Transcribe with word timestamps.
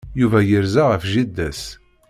Yuba 0.19 0.39
yerza 0.49 0.83
ɣef 0.85 1.03
jida-s. 1.11 1.63